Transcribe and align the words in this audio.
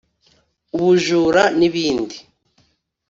ubujura 0.75 1.43
n’ibindi 1.57 2.15